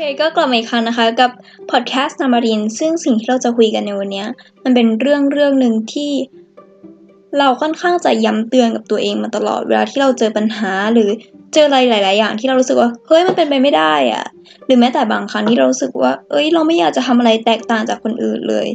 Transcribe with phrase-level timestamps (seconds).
[0.00, 1.30] เคก็กลับมาอีกครั้งนะคะ กับ
[1.70, 4.24] พอดแคสต์นามาริน ซึ่งสิ่งที่เราจะคุยกันในวันนี้
[4.64, 6.12] มันเป็นเรื่องเรื่องหนึ่งที่
[7.38, 11.10] เราค่อนข้างจะย้ำเตือนกับตัวเองมาตลอดเวลาที่เราเจอปัญหาหรือ
[11.54, 14.24] เจออะไรหลาย ๆ อย่างที่เรารู้สึกว่าเฮ้ยมันเป็นไปไม่ได้อะ
[14.66, 18.66] หรือแม้แต่บางครั้งที่เรารู้สึกว่า เอ้ย เราไม่อยากจะทำอะไรแตกต่างจากคนอื่นเลย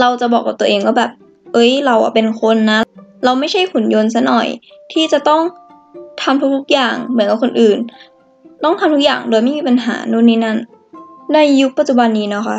[0.00, 1.10] เราจะบอกกับตัวเองว่าแบบ
[1.52, 2.80] เอ้ย เราเป็นคนนะ
[3.24, 4.48] เราไม่ใช่หุ่นยนต์ซะหน่อย
[4.92, 5.42] ที่จะต้อง
[6.22, 7.78] ทำทุกๆอย่างเหมือนกับคนอื่น
[8.64, 10.58] ต้องทำทุกอย่างโดยไม่มีปัญหาโน่นนี่นั่น
[11.32, 12.56] ในยุคปัจจุบันนี้นะคะ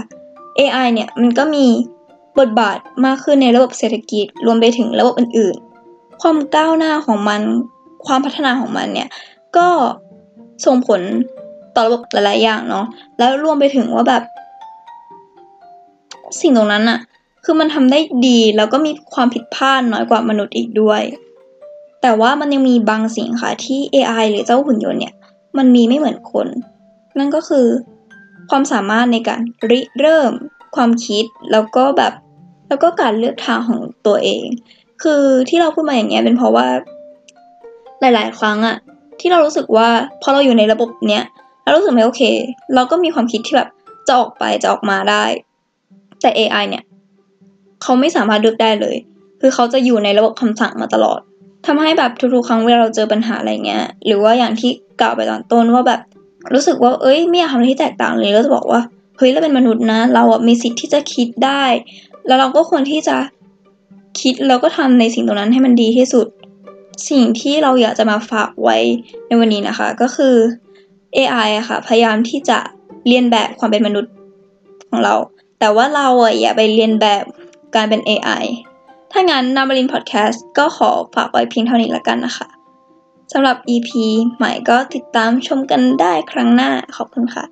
[0.60, 1.66] AI เนี่ยมันก็มี
[2.40, 7.42] บทบาทมากขึ้นในระบบเศรษฐกิจ รวมไปถึงระบบอื่นๆ ความก้าวหน้าของมัน
[8.06, 9.10] ความพัฒนาของมันเนี่ย
[9.58, 9.68] ก็
[10.66, 11.02] ส่งผล
[11.76, 12.86] ต่อระบบหลายๆอย่างเนาะ
[13.18, 14.24] แล้วรวมไปถึงว่าแบบ
[16.42, 17.00] สิ่งตรงนั้นอะ
[17.46, 21.02] คือมันทำได้ดีแล้วก็มีความผิดพลาดน้อยกว่ามนุษย์อีกด้วย
[22.02, 25.14] แต่ว่ามันยังมีบางสิ่งค่ะที่ AI หรือเจ้าหุ่นยนต์เนี่ย
[25.58, 26.48] มันมีไม่เหมือนคน
[27.18, 27.68] นั่นก็คือ
[28.50, 30.32] ความสามารถในการริเริ่ม
[30.76, 32.14] ความคิดแล้วก็แบบ
[32.70, 34.45] แล้วก็การเลือกทางของตัวเอง
[35.04, 36.68] คือที่เราพูดมาอย่างเงี้ยเป็นเพราะว่า
[38.00, 38.78] หลาย ๆ ครั้งอะ
[39.20, 39.88] ที่เรารู้สึกว่า
[40.22, 41.23] พอเราอยู่ในระบบเนี้ย
[41.64, 42.23] เรารู้สึกไม่โอเค
[42.76, 43.70] เราก็มีความคิดที่แบบ
[44.08, 45.26] จะออกไปจะออกมาได้
[46.22, 46.84] แต่ AI เนี่ย
[47.82, 48.95] เขาไม่สามารถเลือกได้เลย
[49.42, 51.20] คือเขาจะอยู่ในระบบคำสั่งมาตลอด
[51.66, 56.00] ทำให้แบบทุกๆครั้งเวลาเราเจอปัญหาอะไรเงี้ย หรือว่าอย่างที่กล่าวไปตอนต้นว่าแบบ
[56.53, 58.81] รู้สึกว่าเอ้ยไม่อยากทำอะไรที่แตกต่างเลยเราจะบอกว่า
[59.17, 61.64] เฮ้ยเราเป็นมนุษย์นะ เราอะมีสิทธิ์ที่จะคิดได้
[62.28, 63.17] แล้วเราก็ควรที่จะ
[64.22, 66.28] คิดแล้วก็ทำในสิ่งตรงนั้นให้มันดีที่สุด
[67.09, 68.77] สิ่งที่เราอยากจะมาฝากไว้
[69.27, 70.36] ในวันนี้นะคะ ก็คือ
[71.17, 72.59] AI อะค่ะ พยายามที่จะ
[73.08, 74.11] เรียนแบบความเป็นมนุษย์
[74.89, 75.14] ของเรา
[75.59, 77.23] แต่ว่าเราอะอย่าไปเรียนแบบ
[77.75, 78.44] การเป็น AI
[79.16, 82.47] ถ้างั้นนาบรินพอดแคสต์ก็ขอฝากไว้เพียงเท่านี้ละกันนะคะ
[83.33, 83.89] สำหรับ EP
[84.36, 87.44] ใหม่ก็ติดตามชมกันได้ครั้งหน้าขอบคุณค่ะ